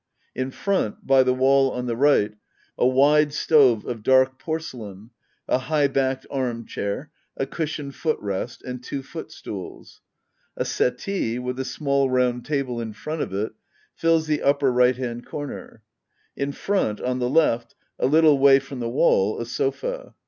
In 0.33 0.49
front, 0.49 1.05
by 1.05 1.21
the 1.21 1.31
wall 1.31 1.69
on 1.69 1.85
the 1.85 1.95
right, 1.95 2.33
a 2.75 2.87
wide 2.87 3.31
stove 3.33 3.85
of 3.85 4.01
dark 4.01 4.39
porcelain, 4.39 5.11
a 5.47 5.59
high 5.59 5.87
backed 5.87 6.25
armchair, 6.31 7.11
a 7.37 7.45
cushioned 7.45 7.93
foot 7.93 8.17
rest, 8.19 8.63
and 8.63 8.81
two 8.83 9.03
footstools. 9.03 10.01
A 10.57 10.65
settee, 10.65 11.37
with 11.37 11.59
a 11.59 11.65
small 11.65 12.09
round 12.09 12.45
table 12.45 12.81
in 12.81 12.93
front 12.93 13.21
of 13.21 13.31
it, 13.31 13.51
Jills 13.95 14.25
the 14.25 14.41
upper 14.41 14.71
right 14.71 14.97
hand 14.97 15.27
comer. 15.27 15.83
In 16.35 16.51
front, 16.51 16.99
on 16.99 17.19
the 17.19 17.29
left, 17.29 17.75
a 17.99 18.07
little 18.07 18.39
way 18.39 18.57
from 18.57 18.79
the 18.79 18.89
wall, 18.89 19.39
a 19.39 19.45
sofa. 19.45 20.15